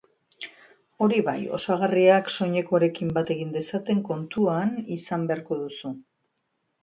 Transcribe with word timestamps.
Hori 1.07 1.19
bai, 1.25 1.35
osagarriak 1.57 2.31
soinekoarekin 2.35 3.11
bat 3.19 3.29
egin 3.37 3.51
dezaten 3.57 4.01
kontuan 4.09 4.71
izan 4.99 5.27
beharko 5.33 5.59
duzu. 5.61 5.93